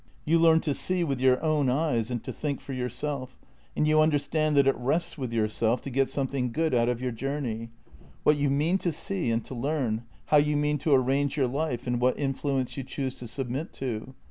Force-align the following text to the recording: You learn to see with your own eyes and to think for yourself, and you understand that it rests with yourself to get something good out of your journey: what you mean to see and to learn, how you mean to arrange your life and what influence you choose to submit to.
You 0.25 0.39
learn 0.39 0.61
to 0.61 0.73
see 0.73 1.03
with 1.03 1.19
your 1.21 1.39
own 1.43 1.69
eyes 1.69 2.09
and 2.09 2.23
to 2.23 2.33
think 2.33 2.59
for 2.59 2.73
yourself, 2.73 3.37
and 3.77 3.87
you 3.87 4.01
understand 4.01 4.55
that 4.57 4.65
it 4.65 4.75
rests 4.75 5.15
with 5.15 5.31
yourself 5.31 5.79
to 5.81 5.91
get 5.91 6.09
something 6.09 6.51
good 6.51 6.73
out 6.73 6.89
of 6.89 6.99
your 7.03 7.11
journey: 7.11 7.69
what 8.23 8.35
you 8.35 8.49
mean 8.49 8.79
to 8.79 8.91
see 8.91 9.29
and 9.29 9.45
to 9.45 9.53
learn, 9.53 10.05
how 10.25 10.37
you 10.37 10.57
mean 10.57 10.79
to 10.79 10.91
arrange 10.93 11.37
your 11.37 11.47
life 11.47 11.85
and 11.85 12.01
what 12.01 12.17
influence 12.17 12.75
you 12.77 12.83
choose 12.83 13.13
to 13.19 13.27
submit 13.27 13.73
to. 13.73 14.15